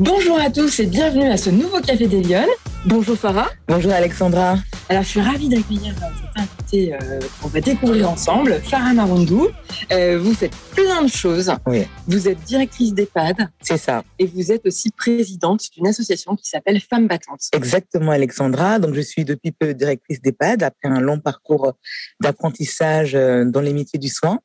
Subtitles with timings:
[0.00, 2.48] Bonjour à tous et bienvenue à ce nouveau Café des Lyonnes.
[2.84, 3.46] Bonjour Farah.
[3.68, 4.56] Bonjour Alexandra.
[4.88, 9.48] Alors je suis ravie d'accueillir euh, cette euh, qu'on va découvrir ensemble, Farah Marundou.
[9.92, 11.52] Euh, vous faites plein de choses.
[11.66, 11.84] Oui.
[12.08, 13.48] Vous êtes directrice d'EHPAD.
[13.60, 14.02] C'est ça.
[14.18, 17.48] Et vous êtes aussi présidente d'une association qui s'appelle Femmes Battantes.
[17.52, 18.78] Exactement Alexandra.
[18.78, 21.74] Donc je suis depuis peu directrice d'EHPAD après un long parcours
[22.20, 24.40] d'apprentissage dans les métiers du soin.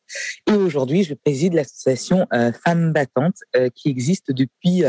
[0.47, 2.27] Et aujourd'hui je préside l'association
[2.63, 3.39] Femmes Battantes
[3.75, 4.83] qui existe depuis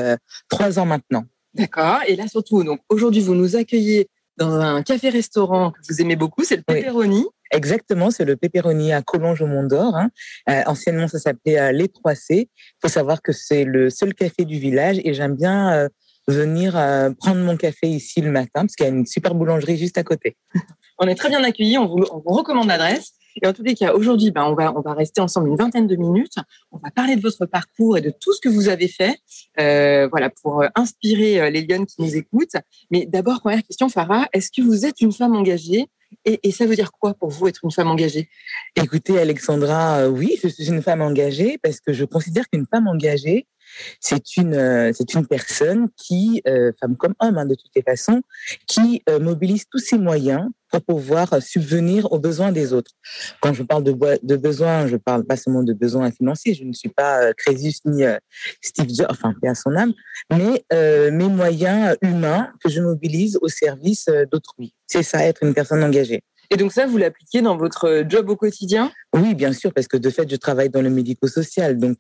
[0.48, 1.24] trois ans maintenant.
[1.54, 2.00] D'accord.
[2.06, 4.08] Et là surtout, donc aujourd'hui vous nous accueillez
[4.40, 7.26] dans un café-restaurant que vous aimez beaucoup, c'est le Pepperoni.
[7.52, 9.94] Exactement, c'est le Pepperoni à Collonges au Mont d'Or.
[9.94, 10.08] Hein.
[10.48, 12.16] Euh, anciennement, ça s'appelait euh, les 3C.
[12.30, 12.48] Il
[12.80, 15.88] faut savoir que c'est le seul café du village et j'aime bien euh,
[16.26, 16.72] venir
[17.18, 20.04] prendre mon café ici le matin parce qu'il y a une super boulangerie juste à
[20.04, 20.36] côté.
[20.98, 23.12] On est très bien accueillis, on vous, on vous recommande l'adresse.
[23.42, 25.86] Et en tous les cas, aujourd'hui, ben, on, va, on va rester ensemble une vingtaine
[25.86, 26.36] de minutes.
[26.72, 29.18] On va parler de votre parcours et de tout ce que vous avez fait
[29.58, 32.56] euh, voilà, pour euh, inspirer euh, les Lyonnes qui nous écoutent.
[32.90, 35.86] Mais d'abord, première question, Farah, est-ce que vous êtes une femme engagée?
[36.24, 38.28] Et, et, ça veut dire quoi pour vous être une femme engagée?
[38.74, 43.46] Écoutez, Alexandra, oui, je suis une femme engagée parce que je considère qu'une femme engagée,
[44.00, 46.42] c'est une, c'est une personne qui,
[46.80, 48.22] femme comme homme hein, de toutes les façons,
[48.66, 52.92] qui mobilise tous ses moyens pour pouvoir subvenir aux besoins des autres.
[53.40, 56.54] Quand je parle de, besoins, je parle pas seulement de besoins financiers.
[56.54, 58.16] Je ne suis pas euh, Crésus ni euh,
[58.62, 59.92] Steve Jobs, enfin, paix son âme,
[60.32, 64.74] mais euh, mes moyens humains que je mobilise au service d'autrui.
[64.86, 66.22] C'est ça, être une personne engagée.
[66.50, 68.90] Et donc ça, vous l'appliquez dans votre job au quotidien?
[69.14, 71.78] Oui, bien sûr, parce que de fait, je travaille dans le médico-social.
[71.78, 71.98] Donc,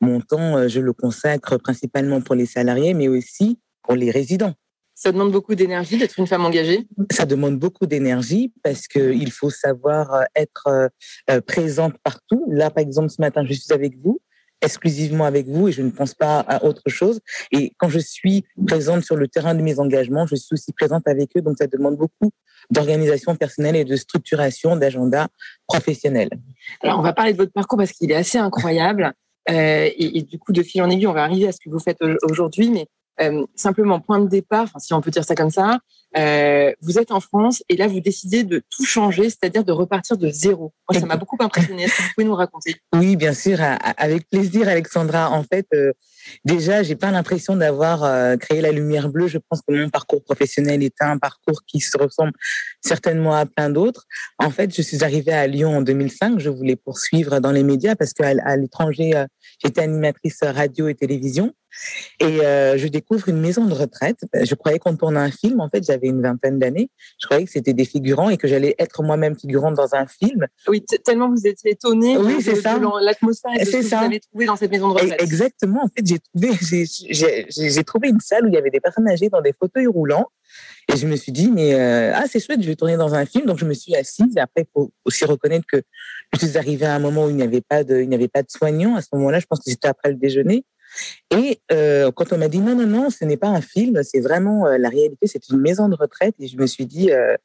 [0.00, 4.54] mon temps, je le consacre principalement pour les salariés, mais aussi pour les résidents.
[5.02, 6.86] Ça demande beaucoup d'énergie d'être une femme engagée?
[7.10, 10.88] Ça demande beaucoup d'énergie parce qu'il faut savoir euh, être euh,
[11.28, 12.44] euh, présente partout.
[12.48, 14.20] Là, par exemple, ce matin, je suis avec vous,
[14.62, 17.20] exclusivement avec vous et je ne pense pas à autre chose.
[17.50, 21.06] Et quand je suis présente sur le terrain de mes engagements, je suis aussi présente
[21.06, 21.42] avec eux.
[21.42, 22.30] Donc, ça demande beaucoup
[22.70, 25.28] d'organisation personnelle et de structuration d'agenda
[25.66, 26.30] professionnel.
[26.82, 29.12] Alors, on va parler de votre parcours parce qu'il est assez incroyable.
[29.48, 31.80] et, et, du coup, de fil en aiguille, on va arriver à ce que vous
[31.80, 32.70] faites aujourd'hui.
[32.70, 32.86] Mais
[33.22, 35.78] euh, simplement, point de départ, si on peut dire ça comme ça,
[36.16, 40.18] euh, vous êtes en France et là, vous décidez de tout changer, c'est-à-dire de repartir
[40.18, 40.74] de zéro.
[40.90, 41.84] Moi, ça m'a beaucoup impressionné.
[41.84, 42.76] Est-ce que vous pouvez nous raconter?
[42.94, 45.30] Oui, bien sûr, avec plaisir, Alexandra.
[45.30, 45.92] En fait, euh,
[46.44, 49.28] déjà, j'ai pas l'impression d'avoir euh, créé la lumière bleue.
[49.28, 52.32] Je pense que mon parcours professionnel est un parcours qui se ressemble
[52.82, 54.04] certainement à plein d'autres.
[54.38, 56.38] En fait, je suis arrivée à Lyon en 2005.
[56.40, 59.24] Je voulais poursuivre dans les médias parce qu'à l'étranger,
[59.64, 61.54] j'étais animatrice radio et télévision.
[62.20, 64.20] Et euh, je découvre une maison de retraite.
[64.34, 65.60] Je croyais qu'on tournait un film.
[65.60, 66.90] En fait, j'avais une vingtaine d'années.
[67.20, 70.46] Je croyais que c'était des figurants et que j'allais être moi-même figurante dans un film.
[70.68, 72.78] Oui, tellement vous étiez étonnée oui, c'est ça.
[73.00, 75.22] l'atmosphère que vous avez trouvé dans cette maison de retraite.
[75.22, 75.84] Exactement.
[75.84, 76.86] En fait, j'ai trouvé,
[77.70, 80.28] j'ai trouvé une salle où il y avait des personnes âgées dans des fauteuils roulants.
[80.92, 83.24] Et je me suis dit, mais euh, ah, c'est chouette, je vais tourner dans un
[83.24, 83.46] film.
[83.46, 84.36] Donc, je me suis assise.
[84.36, 85.82] Et après, il faut aussi reconnaître que
[86.34, 88.28] je suis arrivée à un moment où il n'y avait pas de, il n'y avait
[88.28, 88.96] pas de soignants.
[88.96, 90.64] À ce moment-là, je pense que c'était après le déjeuner.
[91.30, 94.20] Et euh, quand on m'a dit non, non, non, ce n'est pas un film, c'est
[94.20, 96.34] vraiment euh, la réalité, c'est une maison de retraite.
[96.38, 97.36] Et je me suis dit, euh,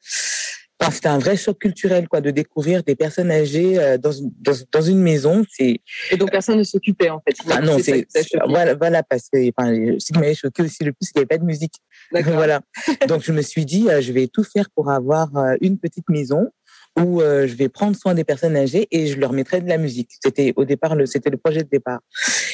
[0.92, 4.82] c'était un vrai choc culturel, quoi, de découvrir des personnes âgées euh, dans, dans, dans,
[4.82, 5.44] une maison.
[5.50, 5.80] C'est
[6.12, 7.36] et donc personne ne s'occupait en fait.
[7.50, 8.08] Ah non, c'est
[8.48, 11.24] voilà, voilà, parce que enfin, ce qui m'avait choqué aussi le plus, c'est qu'il n'y
[11.24, 11.76] avait pas de musique.
[12.12, 12.62] voilà.
[13.08, 15.30] donc je me suis dit, je vais tout faire pour avoir
[15.62, 16.52] une petite maison
[17.00, 19.78] où euh, je vais prendre soin des personnes âgées et je leur mettrai de la
[19.78, 20.10] musique.
[20.24, 22.00] C'était au départ, le, c'était le projet de départ.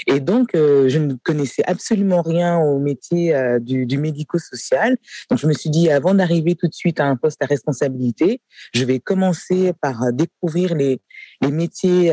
[0.07, 4.97] Et donc, euh, je ne connaissais absolument rien au métier euh, du, du médico-social.
[5.29, 8.41] Donc, je me suis dit, avant d'arriver tout de suite à un poste à responsabilité,
[8.73, 10.99] je vais commencer par découvrir les,
[11.41, 12.09] les métiers,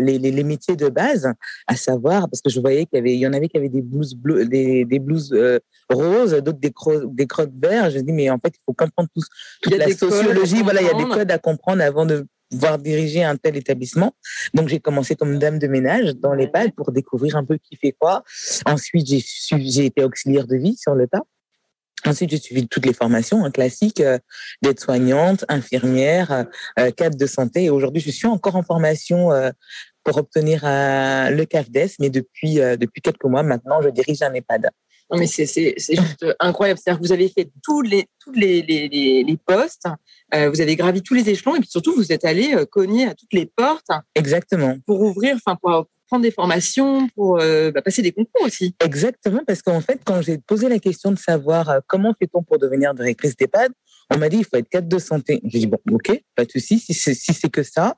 [0.00, 1.30] les, les, les, métiers de base,
[1.66, 3.68] à savoir, parce que je voyais qu'il y avait, il y en avait qui avaient
[3.68, 5.34] des blouses bleues, des, des blouses
[5.90, 6.72] roses, d'autres des,
[7.08, 7.90] des crottes verts.
[7.90, 9.22] Je me dis, mais en fait, il faut comprendre tout,
[9.62, 10.62] toute la sociologie.
[10.62, 14.14] Voilà, il y a des codes à comprendre avant de pouvoir diriger un tel établissement.
[14.54, 17.92] Donc, j'ai commencé comme dame de ménage dans l'EHPAD pour découvrir un peu qui fait
[17.92, 18.22] quoi.
[18.64, 21.22] Ensuite, j'ai été auxiliaire de vie sur le tas.
[22.04, 24.18] Ensuite, j'ai suivi toutes les formations hein, classiques euh,
[24.62, 26.46] d'aide-soignante, infirmière,
[26.78, 27.64] euh, cadre de santé.
[27.64, 29.50] Et aujourd'hui, je suis encore en formation euh,
[30.04, 34.70] pour obtenir le CAFDES, mais depuis, depuis quelques mois maintenant, je dirige un EHPAD.
[35.10, 35.46] Non, mais c'est
[35.78, 36.80] juste incroyable.
[36.82, 38.88] C'est-à-dire que vous avez fait tous les, tous les, les,
[39.22, 39.86] les postes,
[40.34, 43.06] euh, vous avez gravi tous les échelons et puis surtout, vous êtes allé euh, cogner
[43.06, 43.90] à toutes les portes.
[44.14, 44.76] Exactement.
[44.84, 48.74] Pour ouvrir, enfin, pour, prendre des formations, pour euh, bah, passer des concours aussi.
[48.84, 52.94] Exactement, parce qu'en fait, quand j'ai posé la question de savoir comment fait-on pour devenir
[52.94, 53.72] directrice d'EHPAD,
[54.14, 55.40] On m'a dit, il faut être cadre de santé.
[55.44, 57.96] J'ai dit, bon, ok, pas de souci, si c'est si c'est que ça.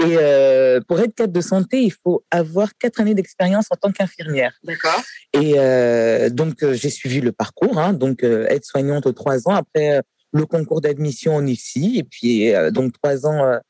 [0.00, 3.92] Et euh, pour être cadre de santé, il faut avoir quatre années d'expérience en tant
[3.92, 4.52] qu'infirmière.
[4.64, 5.02] D'accord.
[5.32, 9.54] Et euh, donc, euh, j'ai suivi le parcours, hein, donc euh, être soignante trois ans.
[9.54, 10.00] Après, euh,
[10.32, 11.98] le concours d'admission en IFSI.
[11.98, 13.60] Et puis, donc, trois ans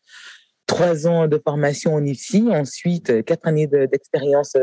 [0.66, 4.54] trois ans de formation en IFSI, ensuite quatre années d'expérience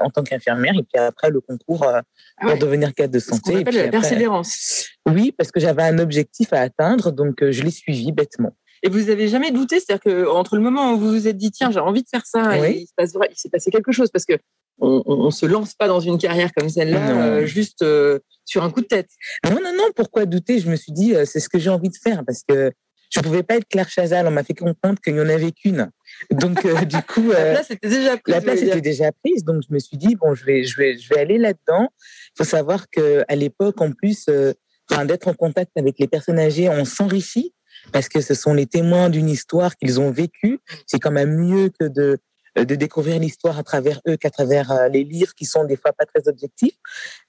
[0.00, 2.02] en tant qu'infirmière, et puis après le concours Ah
[2.40, 2.58] pour ouais.
[2.58, 3.52] devenir cadre de Ce santé.
[3.52, 4.86] Et appelle puis la après- persévérance.
[5.06, 8.56] oui, parce que j'avais un objectif à atteindre, donc euh, je l'ai suivi bêtement.
[8.82, 11.50] Et vous avez jamais douté, c'est-à-dire que entre le moment où vous vous êtes dit
[11.50, 12.66] tiens j'ai envie de faire ça, Oui.
[12.66, 14.34] et il se passe vrai- il s'est passé quelque chose parce que
[14.80, 18.62] on, on, on se lance pas dans une carrière comme celle-là euh, juste euh, sur
[18.64, 19.10] un coup de tête.
[19.44, 20.58] Non, non, non, pourquoi douter?
[20.58, 22.72] Je me suis dit, euh, c'est ce que j'ai envie de faire, parce que
[23.10, 25.90] je pouvais pas être Claire Chazal, on m'a fait comprendre qu'il y en avait qu'une.
[26.30, 28.32] Donc, euh, du coup, euh, Là c'était déjà pris.
[28.32, 30.96] la place était déjà prise, donc je me suis dit, bon, je vais, je vais,
[30.96, 31.88] je vais aller là-dedans.
[31.98, 34.52] Il faut savoir que à l'époque, en plus, euh,
[34.90, 37.52] enfin, d'être en contact avec les personnes âgées, on s'enrichit,
[37.92, 40.60] parce que ce sont les témoins d'une histoire qu'ils ont vécue.
[40.86, 42.18] C'est quand même mieux que de
[42.56, 45.92] de découvrir l'histoire à travers eux qu'à travers euh, les livres qui sont des fois
[45.92, 46.74] pas très objectifs.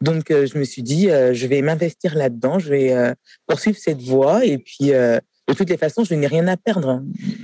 [0.02, 3.14] Donc, euh, je me suis dit, euh, je vais m'investir là-dedans, je vais euh,
[3.48, 5.20] poursuivre cette voie et puis, euh,
[5.52, 7.02] de toutes les façons, je n'ai rien à perdre.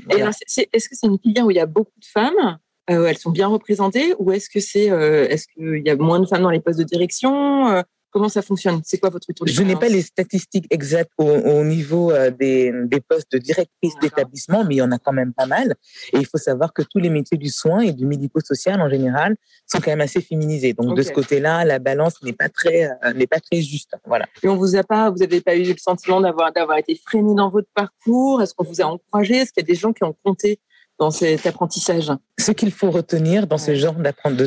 [0.09, 0.31] Voilà.
[0.31, 2.57] c'est- c'est- est-ce que c'est une filière où il y a beaucoup de femmes
[2.89, 6.19] euh, Elles sont bien représentées ou est-ce que c'est euh, est-ce qu'il y a moins
[6.19, 7.81] de femmes dans les postes de direction Euh,
[8.17, 8.81] Comment ça fonctionne?
[8.83, 12.71] C'est quoi votre retour Je n'ai pas les statistiques exactes au, au niveau euh, des,
[12.85, 15.75] des postes de directrice d'établissement, mais il y en a quand même pas mal.
[16.13, 19.35] Et il faut savoir que tous les métiers du soin et du médico-social en général
[19.67, 20.73] sont quand même assez féminisés.
[20.73, 23.91] Donc de ce côté-là, la balance n'est pas très euh, n'est pas très juste.
[24.07, 24.25] Voilà.
[24.41, 27.35] Et on vous a pas, vous n'avez pas eu le sentiment d'avoir d'avoir été freiné
[27.35, 28.41] dans votre parcours?
[28.41, 29.35] Est-ce qu'on vous a encouragé?
[29.35, 30.59] Est-ce qu'il y a des gens qui ont compté
[30.97, 32.11] dans cet apprentissage?
[32.39, 33.93] Ce qu'il faut retenir dans ce genre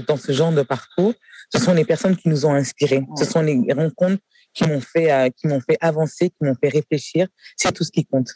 [0.09, 1.15] dans ce genre de parcours,
[1.53, 3.05] ce sont les personnes qui nous ont inspirés.
[3.17, 4.23] Ce sont les rencontres
[4.55, 7.29] qui m'ont fait euh, qui m'ont fait avancer, qui m'ont fait réfléchir.
[7.57, 8.31] C'est tout ce qui compte.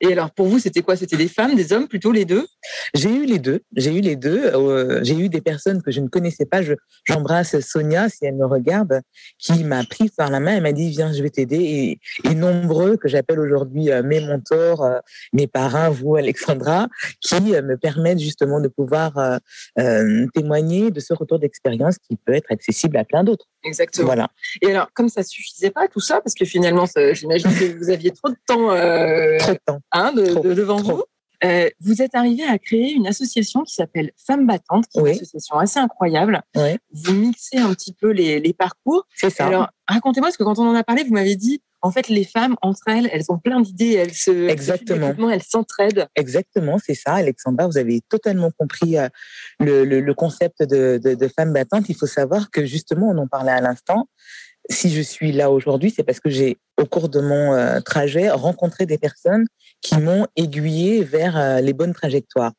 [0.00, 0.96] Et alors pour vous, c'était quoi?
[0.96, 2.46] C'était des femmes, des hommes, plutôt les deux?
[2.94, 3.60] J'ai eu les deux.
[3.76, 4.46] J'ai eu les deux.
[4.54, 6.62] Euh, j'ai eu des personnes que je ne connaissais pas.
[6.62, 6.72] Je,
[7.04, 9.00] j'embrasse Sonia si elle me regarde,
[9.38, 11.98] qui m'a pris par la main et m'a dit viens, je vais t'aider.
[12.24, 14.98] Et, nombreux que j'appelle aujourd'hui euh, mes mentors, euh,
[15.34, 16.88] mes parrains, vous Alexandra,
[17.20, 19.40] qui me permettent justement de pouvoir
[20.34, 23.49] témoigner de ce retour d'expérience qui peut être accessible à plein d'autres.
[23.64, 24.06] Exactement.
[24.06, 24.28] Voilà.
[24.62, 28.10] Et alors, comme ça suffisait pas tout ça, parce que finalement, j'imagine que vous aviez
[28.10, 29.80] trop de temps euh, Trop de temps.
[29.92, 30.96] hein, de, Trop, de- devant trop.
[30.96, 31.02] vous.
[31.42, 35.08] Euh, vous êtes arrivé à créer une association qui s'appelle Femmes Battantes, qui est une
[35.08, 36.42] association assez incroyable.
[36.54, 36.76] Oui.
[36.92, 39.06] Vous mixez un petit peu les, les parcours.
[39.14, 39.46] C'est ça.
[39.46, 42.24] Alors, racontez-moi, parce que quand on en a parlé, vous m'avez dit, en fait, les
[42.24, 44.48] femmes, entre elles, elles ont plein d'idées, elles se...
[44.48, 45.30] Exactement.
[45.30, 46.06] Elles s'entraident.
[46.14, 47.66] Exactement, c'est ça, Alexandra.
[47.66, 49.08] Vous avez totalement compris euh,
[49.58, 51.88] le, le, le concept de, de, de femme battante.
[51.88, 54.08] Il faut savoir que justement, on en parlait à l'instant.
[54.68, 58.30] Si je suis là aujourd'hui, c'est parce que j'ai, au cours de mon euh, trajet,
[58.30, 59.46] rencontré des personnes
[59.82, 62.52] qui m'ont aiguillé vers euh, les bonnes trajectoires.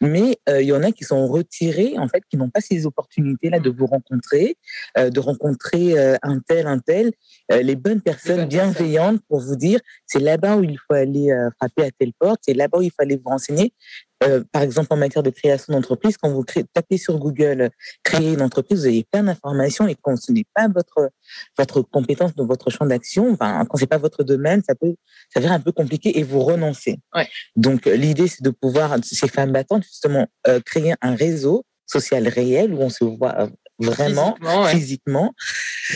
[0.00, 2.86] Mais euh, il y en a qui sont retirés, en fait, qui n'ont pas ces
[2.86, 4.56] opportunités-là de vous rencontrer,
[4.96, 7.12] euh, de rencontrer euh, un tel, un tel,
[7.50, 11.84] les bonnes personnes bonnes bienveillantes pour vous dire c'est là-bas où il faut aller frapper
[11.84, 13.72] à telle porte, c'est là-bas où il faut aller vous renseigner.
[14.24, 17.70] Euh, par exemple, en matière de création d'entreprise, quand vous créez, tapez sur Google
[18.02, 21.10] créer une entreprise, vous avez plein d'informations et quand ce n'est pas votre
[21.56, 24.94] votre compétence dans votre champ d'action, enfin, quand c'est pas votre domaine, ça peut
[25.32, 26.98] s'avérer un peu compliqué et vous renoncez.
[27.14, 27.28] Ouais.
[27.54, 32.26] Donc euh, l'idée c'est de pouvoir ces femmes battantes justement euh, créer un réseau social
[32.26, 33.48] réel où on se voit
[33.78, 34.70] vraiment Physiquement, ouais.
[34.74, 35.34] physiquement,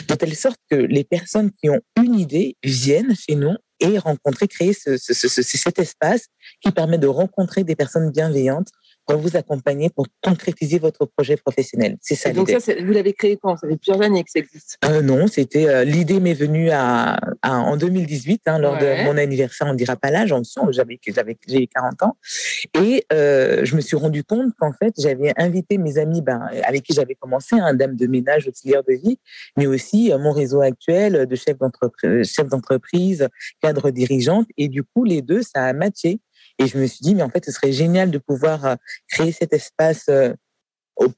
[0.08, 4.46] de telle sorte que les personnes qui ont une idée viennent chez nous et rencontrer,
[4.46, 6.26] créer ce, ce, ce, ce- cet espace
[6.60, 8.68] qui permet de rencontrer des personnes bienveillantes
[9.06, 11.96] pour vous accompagner, pour concrétiser votre projet professionnel.
[12.00, 13.56] C'est ça Et donc ça, vous l'avez créé quand?
[13.56, 14.78] Ça fait plusieurs années que ça existe.
[14.84, 19.02] Euh, non, c'était euh, l'idée m'est venue à, à- en 2018 hein, lors Ouais.
[19.02, 19.66] de mon anniversaire.
[19.68, 22.16] On dira pas l'âge, en dessous, j'avais j'avais j'ai 40 ans
[22.80, 26.82] et euh, je me suis rendu compte qu'en fait j'avais invité mes amis ben, avec
[26.84, 29.18] qui j'avais commencé, un dame de ménage, auxiliaire de vie,
[29.56, 33.28] mais aussi euh, mon réseau actuel de chef d'entreprise, chef d'entreprise,
[33.60, 36.20] cadre dirigeante et du coup les deux ça a matché
[36.58, 38.74] et je me suis dit mais en fait ce serait génial de pouvoir euh,
[39.08, 40.08] créer cet espace.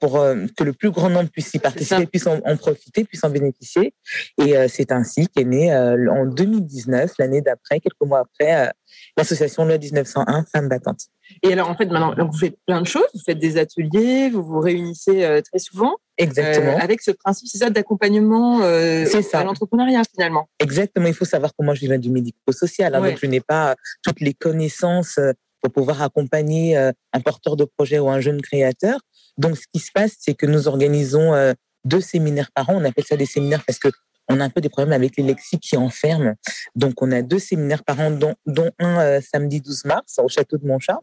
[0.00, 3.24] Pour euh, que le plus grand nombre puisse y participer, puisse en, en profiter, puisse
[3.24, 3.94] en bénéficier.
[4.38, 8.72] Et euh, c'est ainsi qu'est née euh, en 2019, l'année d'après, quelques mois après,
[9.16, 11.06] l'association Loi 1901 Femmes battantes.
[11.42, 13.08] Et alors, en fait, maintenant, vous faites plein de choses.
[13.14, 15.96] Vous faites des ateliers, vous vous réunissez très souvent.
[16.16, 16.72] Exactement.
[16.72, 19.40] Euh, avec ce principe, c'est ça, d'accompagnement euh, ça.
[19.40, 20.48] à l'entrepreneuriat, finalement.
[20.60, 21.06] Exactement.
[21.06, 22.94] Il faut savoir que moi, je viens du médico-social.
[22.94, 23.10] Hein, Ouais.
[23.10, 25.18] Donc, je n'ai pas toutes les connaissances
[25.60, 29.00] pour pouvoir accompagner un porteur de projet ou un jeune créateur.
[29.38, 31.52] Donc, ce qui se passe, c'est que nous organisons euh,
[31.84, 32.74] deux séminaires par an.
[32.76, 33.88] On appelle ça des séminaires parce que
[34.28, 36.34] on a un peu des problèmes avec les lexiques qui enferment.
[36.74, 40.56] Donc, on a deux séminaires par an, dont, un euh, samedi 12 mars au château
[40.56, 40.98] de Montchat.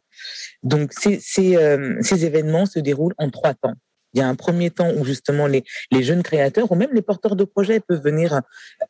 [0.63, 1.17] Donc, euh,
[2.01, 3.75] ces événements se déroulent en trois temps.
[4.13, 7.37] Il y a un premier temps où justement les jeunes créateurs ou même les porteurs
[7.37, 8.41] de projets peuvent venir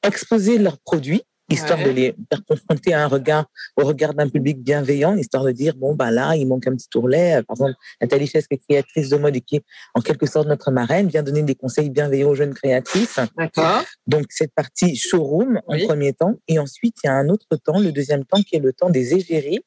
[0.01, 3.45] exposer leurs produits histoire de les faire confronter à un regard,
[3.77, 6.89] au regard d'un public bienveillant, histoire de dire, bon, bah là, il manque un petit
[6.89, 7.41] tourlet.
[7.43, 10.47] Par exemple, Nathalie Chesque, qui est créatrice de mode et qui est en quelque sorte
[10.47, 13.19] notre marraine, vient donner des conseils bienveillants aux jeunes créatrices.
[13.37, 13.83] D'accord.
[14.07, 16.35] Donc, cette partie showroom en premier temps.
[16.47, 18.89] Et ensuite, il y a un autre temps, le deuxième temps, qui est le temps
[18.89, 19.61] des égéries,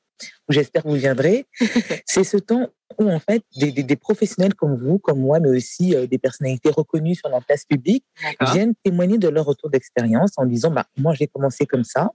[0.48, 1.46] j'espère que vous viendrez.
[2.06, 5.48] C'est ce temps où, en fait, des, des, des, professionnels comme vous, comme moi, mais
[5.48, 8.04] aussi euh, des personnalités reconnues sur la place publique,
[8.52, 12.10] viennent témoigner de leur retour d'expérience en disant, bah, moi, j'ai commencé comme ça.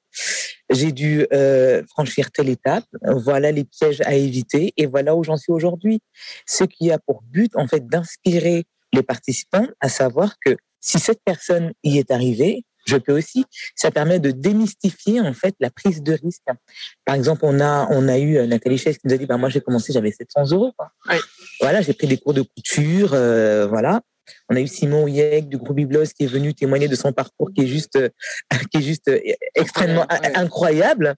[0.70, 2.86] J'ai dû euh, franchir telle étape.
[3.02, 6.02] Voilà les pièges à éviter et voilà où j'en suis aujourd'hui.
[6.46, 11.22] Ce qui a pour but, en fait, d'inspirer les participants à savoir que si cette
[11.24, 13.46] personne y est arrivée, je peux aussi.
[13.76, 16.44] Ça permet de démystifier en fait la prise de risque.
[17.06, 19.50] Par exemple, on a on a eu Nathalie Chaise qui nous a dit bah moi
[19.50, 20.74] j'ai commencé j'avais 700 euros.
[20.78, 20.90] Quoi.
[21.10, 21.18] Oui.
[21.62, 24.02] Voilà, j'ai pris des cours de couture, euh, voilà.
[24.50, 27.50] On a eu Simon Yek du groupe Biblos qui est venu témoigner de son parcours
[27.56, 27.98] qui est juste
[28.72, 29.12] qui est juste
[29.56, 30.38] extrêmement ouais, ouais.
[30.38, 31.16] incroyable.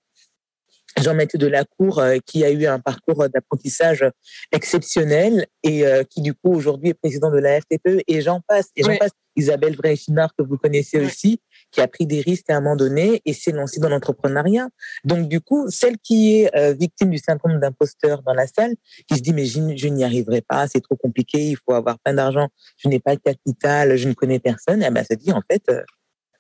[1.00, 4.06] Jean-Mathieu Delacour, euh, qui a eu un parcours d'apprentissage
[4.52, 8.70] exceptionnel et euh, qui, du coup, aujourd'hui est président de la FTPE, et j'en passe,
[8.76, 8.98] et j'en oui.
[8.98, 9.12] passe.
[9.38, 11.06] Isabelle Vreichinard, que vous connaissez oui.
[11.06, 14.68] aussi, qui a pris des risques à un moment donné et s'est lancée dans l'entrepreneuriat.
[15.06, 18.74] Donc, du coup, celle qui est euh, victime du syndrome d'imposteur dans la salle,
[19.08, 21.98] qui se dit, mais je, je n'y arriverai pas, c'est trop compliqué, il faut avoir
[22.00, 25.32] plein d'argent, je n'ai pas de capital, je ne connais personne, eh ben, se dit,
[25.32, 25.82] en fait, euh,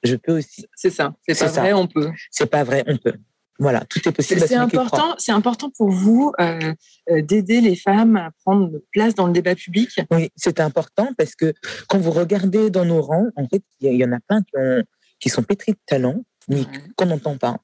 [0.04, 0.66] je peux aussi.
[0.76, 1.14] C'est ça.
[1.28, 1.62] C'est pas ça.
[1.62, 2.12] vrai, on peut.
[2.30, 3.14] C'est pas vrai, on peut.
[3.62, 4.42] Voilà, tout est possible.
[4.42, 6.74] C'est important, c'est important pour vous euh,
[7.22, 10.02] d'aider les femmes à prendre place dans le débat public.
[10.10, 11.54] Oui, c'est important parce que
[11.88, 14.58] quand vous regardez dans nos rangs, en fait, il y, y, en a plein qui,
[14.58, 14.82] ont,
[15.20, 16.64] qui sont pétris de talent, mais
[16.96, 17.58] qu'on n'entend pas.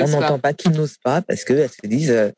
[0.00, 2.30] On n'entend pas, qui n'osent pas parce qu'elles se disent euh,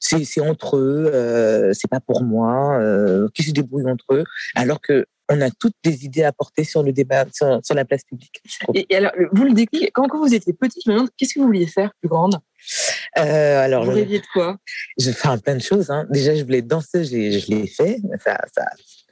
[0.00, 4.80] c'est entre eux, euh, c'est pas pour moi, euh, qui se débrouillent entre eux, alors
[4.80, 8.04] que on a toutes des idées à porter sur le débat, sur, sur la place
[8.04, 8.42] publique.
[8.74, 11.34] Et, et, alors, vous le déclic, quand, quand vous étiez petite, je me demande qu'est-ce
[11.34, 12.36] que vous vouliez faire plus grande?
[13.18, 14.58] Euh, alors, vous rêviez de quoi?
[14.98, 15.90] Je vais faire plein de choses.
[15.90, 16.06] Hein.
[16.10, 18.00] Déjà, je voulais danser, je l'ai fait.
[18.22, 18.64] Ça, ça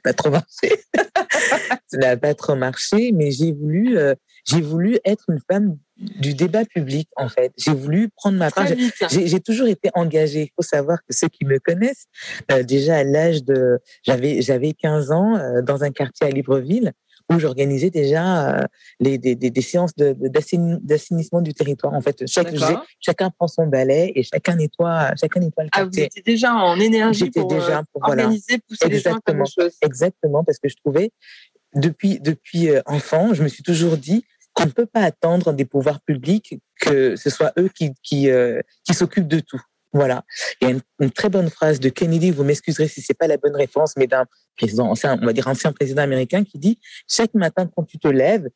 [0.03, 0.83] pas trop marché.
[1.87, 4.13] ça n'a pas trop marché, mais j'ai voulu, euh,
[4.45, 7.53] j'ai voulu être une femme du débat public, en fait.
[7.57, 8.67] J'ai voulu prendre ma part.
[9.09, 10.43] J'ai toujours été engagée.
[10.43, 12.05] Il faut savoir que ceux qui me connaissent,
[12.51, 16.93] euh, déjà à l'âge de, j'avais, j'avais 15 ans, euh, dans un quartier à Libreville,
[17.31, 18.63] où j'organisais déjà euh,
[18.99, 21.93] les, des, des, des séances d'assainissement du territoire.
[21.93, 22.53] En fait, chaque,
[22.99, 26.03] chacun prend son balai et chacun nettoie, chacun nettoie le quartier.
[26.03, 28.63] Ah, vous étiez déjà en énergie pour, déjà pour organiser, voilà.
[28.67, 29.45] pousser Exactement.
[29.45, 29.85] les gens à.
[29.85, 31.11] Exactement, parce que je trouvais,
[31.75, 36.01] depuis, depuis enfant, je me suis toujours dit, qu'on ne peut pas attendre des pouvoirs
[36.01, 39.61] publics que ce soit eux qui, qui, euh, qui s'occupent de tout.
[39.93, 40.23] Voilà.
[40.59, 43.27] Il y a une, une, très bonne phrase de Kennedy, vous m'excuserez si c'est pas
[43.27, 44.25] la bonne référence, mais d'un
[44.57, 48.07] président ancien, on va dire ancien président américain qui dit, chaque matin quand tu te
[48.07, 48.49] lèves,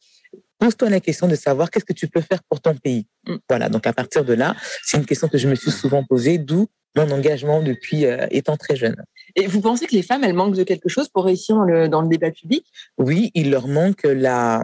[0.57, 3.05] pose-toi la question de savoir qu'est-ce que tu peux faire pour ton pays.
[3.27, 3.35] Mm.
[3.49, 3.69] Voilà.
[3.69, 6.67] Donc à partir de là, c'est une question que je me suis souvent posée, d'où
[6.95, 8.95] mon engagement depuis euh, étant très jeune.
[9.35, 11.87] Et vous pensez que les femmes, elles manquent de quelque chose pour réussir dans le,
[11.87, 12.65] dans le débat public?
[12.97, 14.63] Oui, il leur manque la,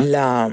[0.00, 0.50] la,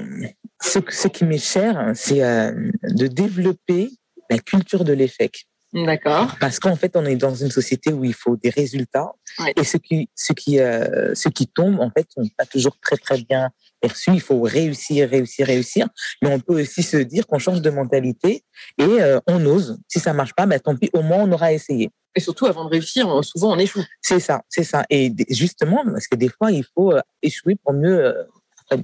[0.61, 2.51] ce, ce qui m'est cher, c'est euh,
[2.83, 3.91] de développer
[4.29, 5.47] la culture de l'échec.
[5.73, 6.35] D'accord.
[6.39, 9.53] Parce qu'en fait, on est dans une société où il faut des résultats ouais.
[9.57, 12.95] et ce qui, ce qui, euh, ce qui tombe, en fait, sont pas toujours très
[12.95, 13.49] très bien
[13.81, 14.11] perçus.
[14.13, 15.87] Il faut réussir, réussir, réussir.
[16.21, 18.43] Mais on peut aussi se dire qu'on change de mentalité
[18.77, 19.77] et euh, on ose.
[19.87, 20.89] Si ça marche pas, ben tant pis.
[20.93, 21.89] Au moins, on aura essayé.
[22.15, 23.83] Et surtout, avant de réussir, souvent on échoue.
[24.01, 24.85] C'est ça, c'est ça.
[24.89, 28.15] Et justement, parce que des fois, il faut échouer pour mieux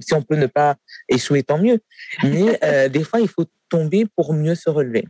[0.00, 0.76] si on peut ne pas
[1.08, 1.80] échouer, tant mieux.
[2.22, 5.04] Mais euh, des fois, il faut tomber pour mieux se relever.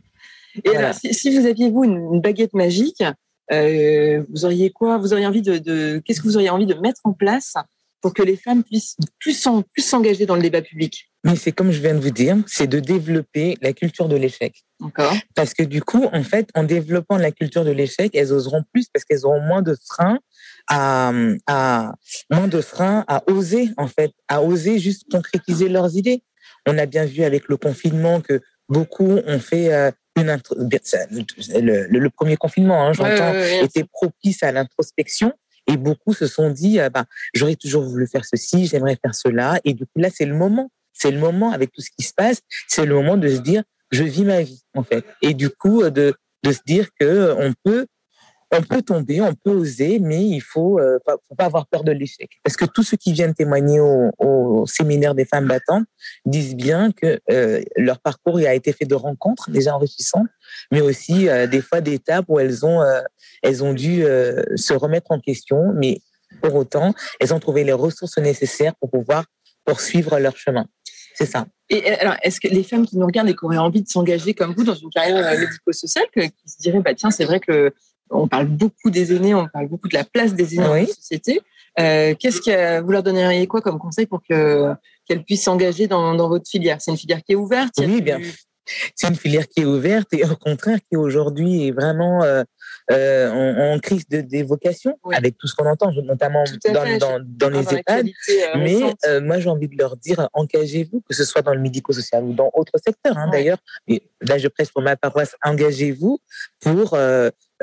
[0.55, 0.79] Et voilà.
[0.79, 3.03] alors, si, si, vous aviez vous une, une baguette magique,
[3.51, 4.97] euh, vous auriez quoi?
[4.97, 7.55] Vous auriez envie de, de qu'est-ce que vous auriez envie de mettre en place
[8.01, 11.09] pour que les femmes puissent plus plus s'engager dans le débat public?
[11.23, 14.63] Mais c'est comme je viens de vous dire, c'est de développer la culture de l'échec.
[15.33, 18.87] Parce que du coup, en fait, en développant la culture de l'échec, elles oseront plus
[18.93, 20.19] parce qu'elles auront moins de freins
[20.67, 21.11] à,
[21.47, 21.93] à
[22.31, 26.23] moins de freins à oser en fait, à oser juste concrétiser leurs idées.
[26.67, 32.09] On a bien vu avec le confinement que beaucoup ont fait euh, une le, le,
[32.09, 33.65] premier confinement, hein, j'entends, ouais, ouais, ouais.
[33.65, 35.33] était propice à l'introspection.
[35.67, 39.59] Et beaucoup se sont dit, ah bah, j'aurais toujours voulu faire ceci, j'aimerais faire cela.
[39.65, 40.71] Et du coup, là, c'est le moment.
[40.93, 43.63] C'est le moment, avec tout ce qui se passe, c'est le moment de se dire,
[43.91, 45.03] je vis ma vie, en fait.
[45.21, 47.87] Et du coup, de, de se dire que on peut
[48.51, 51.91] on peut tomber, on peut oser, mais il faut, euh, faut pas avoir peur de
[51.91, 52.29] l'échec.
[52.43, 55.85] Parce que tous ceux qui viennent témoigner au, séminaire des femmes battantes
[56.25, 60.27] disent bien que euh, leur parcours a été fait de rencontres déjà enrichissantes,
[60.71, 62.81] mais aussi euh, des fois d'étapes où elles ont,
[63.41, 64.03] elles ont dû
[64.55, 65.99] se remettre en question, mais
[66.41, 69.25] pour autant, elles ont trouvé les ressources nécessaires pour pouvoir
[69.65, 70.67] poursuivre leur chemin.
[71.15, 71.45] C'est ça.
[71.99, 74.53] Alors, est-ce que les femmes qui nous regardent et qui auraient envie de s'engager comme
[74.53, 77.73] vous dans une carrière médico-sociale, qui se diraient, bah, tiens, c'est vrai que
[78.09, 80.85] on parle beaucoup des aînés, on parle beaucoup de la place des aînés dans la
[80.87, 81.41] société.
[81.79, 84.73] Euh, qu'est-ce que vous leur donneriez quoi comme conseil pour que
[85.07, 86.77] qu'elles puissent s'engager dans, dans, votre filière?
[86.79, 88.19] C'est une filière qui est ouverte Oui, bien.
[88.95, 92.43] C'est une filière qui est ouverte et au contraire qui aujourd'hui est vraiment euh,
[92.91, 97.49] euh, en, crise de, des vocations avec tout ce qu'on entend, notamment dans, dans, dans,
[97.49, 98.07] les EHPAD.
[98.57, 102.23] Mais euh, moi, j'ai envie de leur dire, engagez-vous, que ce soit dans le médico-social
[102.23, 103.59] ou dans autre secteur, hein, d'ailleurs.
[104.21, 106.19] Là, je presse pour ma paroisse, engagez-vous
[106.61, 106.97] pour,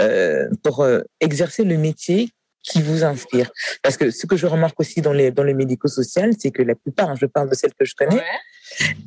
[0.00, 0.86] euh, pour
[1.20, 2.30] exercer le métier
[2.62, 3.50] qui vous inspire.
[3.82, 6.74] Parce que ce que je remarque aussi dans, les, dans le médico-social, c'est que la
[6.74, 8.22] plupart, hein, je parle de celles que je connais,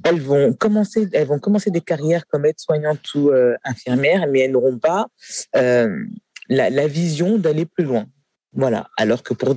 [0.04, 4.52] elles vont commencer, elles vont commencer des carrières comme aide-soignante ou euh, infirmière, mais elles
[4.52, 5.08] n'auront pas
[5.56, 6.04] euh,
[6.50, 8.06] la, la, vision d'aller plus loin.
[8.54, 8.90] Voilà.
[8.98, 9.56] Alors que pour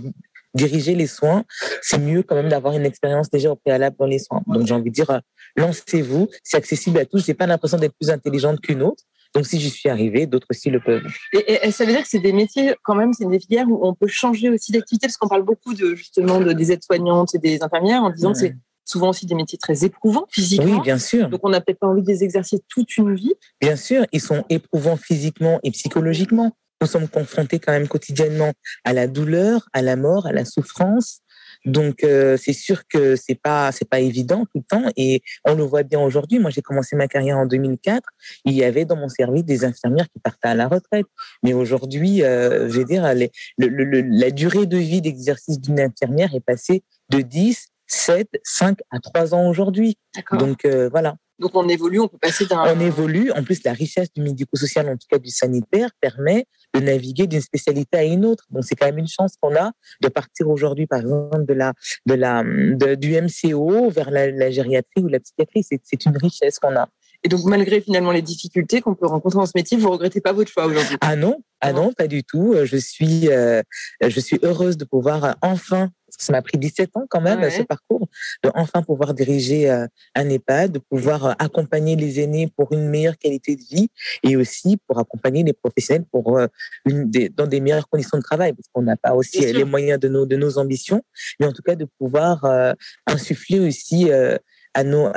[0.55, 1.45] diriger les soins,
[1.83, 4.43] c'est mieux quand même d'avoir une expérience déjà au préalable dans les soins.
[4.47, 5.21] Donc j'ai envie de dire, euh,
[5.57, 7.25] lancez-vous, c'est accessible à tous.
[7.25, 9.03] J'ai pas l'impression d'être plus intelligente qu'une autre.
[9.35, 11.07] Donc, si j'y suis arrivée, d'autres aussi le peuvent.
[11.33, 13.95] Et, ça veut dire que c'est des métiers, quand même, c'est des filières où on
[13.95, 17.63] peut changer aussi d'activité, parce qu'on parle beaucoup de, justement, de, des aides-soignantes et des
[17.63, 20.79] infirmières en disant que c'est souvent aussi des métiers très éprouvants physiquement.
[20.79, 21.29] Oui, bien sûr.
[21.29, 23.35] Donc, on n'a peut-être pas envie de les exercer toute une vie.
[23.61, 26.57] Bien sûr, ils sont éprouvants physiquement et psychologiquement.
[26.81, 28.53] Nous sommes confrontés quand même quotidiennement
[28.85, 31.21] à la douleur, à la mort, à la souffrance,
[31.69, 35.55] donc euh, c'est sûr que c'est pas c'est pas évident tout le temps et on
[35.55, 36.39] le voit bien aujourd'hui.
[36.39, 38.03] Moi j'ai commencé ma carrière en 2004.
[38.45, 41.07] Il y avait dans mon service des infirmières qui partaient à la retraite.
[41.43, 43.03] Mais aujourd'hui, euh, je veux dire,
[43.59, 49.35] la durée de vie d'exercice d'une infirmière est passée de 10, 7, 5 à 3
[49.35, 49.99] ans aujourd'hui.
[50.33, 51.17] Donc euh, voilà.
[51.39, 52.65] Donc on évolue, on peut passer d'un.
[52.75, 53.31] On évolue.
[53.33, 57.41] En plus, la richesse du médico-social, en tout cas du sanitaire, permet de naviguer d'une
[57.41, 58.45] spécialité à une autre.
[58.51, 59.73] Donc c'est quand même une chance qu'on a
[60.03, 61.73] de partir aujourd'hui, par exemple, de la,
[62.07, 62.45] de la,
[62.97, 65.63] du MCO vers la, la gériatrie ou la psychiatrie.
[65.63, 66.89] C'est une richesse qu'on a.
[67.25, 70.33] Et donc, malgré finalement les difficultés qu'on peut rencontrer dans ce métier, vous regrettez pas
[70.33, 70.97] votre choix aujourd'hui?
[71.01, 72.55] Ah non, ah non, pas du tout.
[72.63, 73.61] Je suis, euh,
[74.01, 77.49] je suis heureuse de pouvoir enfin, parce que ça m'a pris 17 ans quand même
[77.51, 78.09] ce parcours,
[78.43, 82.89] de enfin pouvoir diriger euh, un EHPAD, de pouvoir euh, accompagner les aînés pour une
[82.89, 83.89] meilleure qualité de vie
[84.23, 86.39] et aussi pour accompagner les professionnels pour
[86.85, 90.01] une des, dans des meilleures conditions de travail, parce qu'on n'a pas aussi les moyens
[90.01, 91.03] de nos de nos ambitions,
[91.39, 92.45] mais en tout cas de pouvoir
[93.07, 94.11] insuffler aussi
[94.75, 95.11] à nos,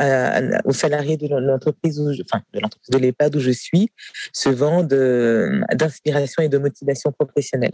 [0.66, 3.90] aux salariés de l'entreprise, enfin de l'entreprise de l'EHPAD où je suis,
[4.34, 7.74] ce vent d'inspiration et de motivation professionnelle.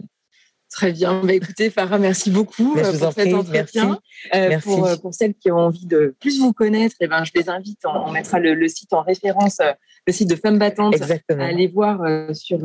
[0.70, 1.22] Très bien.
[1.24, 3.98] Bah, écoutez, Farah, merci beaucoup euh, pour cet entretien.
[4.34, 4.68] Euh, merci.
[4.68, 7.48] Pour, euh, pour, celles qui ont envie de plus vous connaître, eh ben, je les
[7.48, 9.60] invite, on, mettra le, site en référence,
[10.06, 12.00] le site de Femmes Battantes, à aller voir
[12.34, 12.58] sur,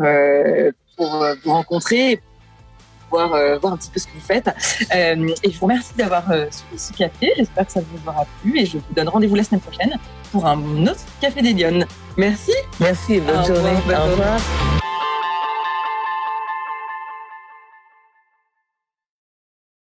[0.98, 2.20] pour vous rencontrer,
[3.14, 4.50] euh, voir, un petit peu ce que vous faites.
[4.94, 7.32] Euh, et je vous remercie d'avoir euh, suivi ce café.
[7.38, 9.94] J'espère que ça vous aura plu et je vous donne rendez-vous la semaine prochaine
[10.32, 11.86] pour un autre Café des Lyonnes.
[12.18, 12.54] Merci.
[12.80, 13.78] Merci, bonne journée.
[13.88, 14.40] Au revoir.